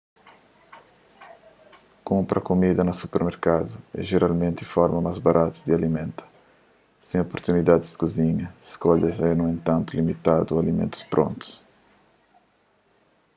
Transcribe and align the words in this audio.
kunpra 2.05 2.39
kumida 2.47 2.81
na 2.85 2.93
supermerkadu 3.01 3.73
é 3.99 4.01
jeralmenti 4.09 4.69
forma 4.73 4.99
más 5.07 5.17
baratu 5.27 5.57
di 5.61 5.71
alimenta 5.77 6.23
sen 7.07 7.19
oportunidadis 7.25 7.91
di 7.91 7.99
kuzinha 8.03 8.47
skolhas 8.73 9.15
é 9.29 9.31
nu 9.35 9.45
entantu 9.55 9.89
limitadu 9.99 10.49
a 10.53 10.59
alimentus 10.63 11.07
prontu 11.11 11.47